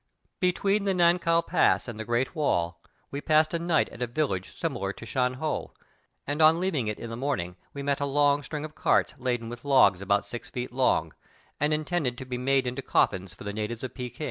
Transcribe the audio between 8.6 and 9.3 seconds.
of carts